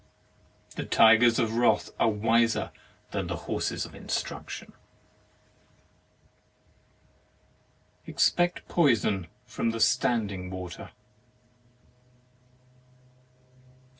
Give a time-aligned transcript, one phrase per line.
[0.77, 2.71] The tigers of wrath are wiser
[3.11, 4.73] than the horses of instruction.
[8.07, 10.89] Expect poison from the standing water.